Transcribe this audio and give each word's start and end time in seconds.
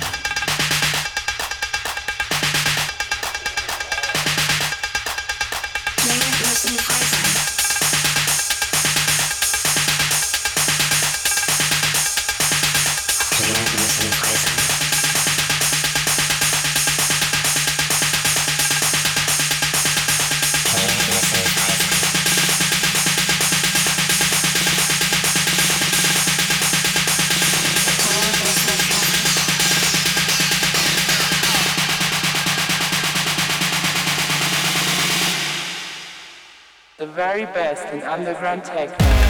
Yeah. 0.00 0.23
In 37.92 38.02
underground 38.02 38.64
techno. 38.64 39.23